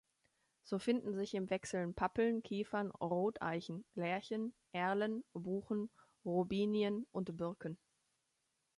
So 0.63 0.79
finden 0.79 1.13
sich 1.13 1.35
im 1.35 1.51
Wechsel 1.51 1.93
Pappeln, 1.93 2.41
Kiefern, 2.41 2.89
Roteichen, 2.89 3.85
Lärchen, 3.93 4.51
Erlen, 4.71 5.23
Buchen, 5.33 5.91
Robinien 6.25 7.05
und 7.11 7.37
Birken. 7.37 7.77